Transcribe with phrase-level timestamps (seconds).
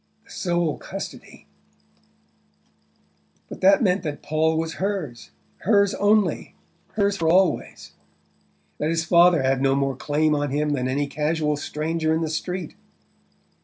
[0.25, 1.45] The sole custody!
[3.49, 6.55] But that meant that Paul was hers, hers only,
[6.93, 7.91] hers for always:
[8.79, 12.31] that his father had no more claim on him than any casual stranger in the
[12.31, 12.73] street!